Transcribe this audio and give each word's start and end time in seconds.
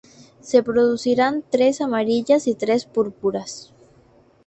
Se 0.41 0.63
producirán 0.63 1.43
trece 1.51 1.83
amarillas 1.83 2.47
y 2.47 2.55
tres 2.55 2.87
púrpuras. 2.87 3.71